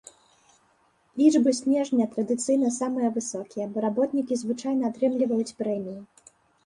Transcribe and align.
Лічбы 1.21 1.51
снежня 1.59 2.07
традыцыйна 2.15 2.71
самыя 2.79 3.07
высокія, 3.17 3.67
бо 3.75 3.87
работнікі 3.89 4.41
звычайна 4.43 4.83
атрымліваюць 4.93 5.55
прэміі. 5.61 6.01